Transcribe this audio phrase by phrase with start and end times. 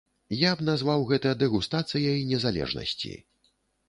[0.43, 3.13] Я б назваў гэта дэгустацыяй незалежнасці.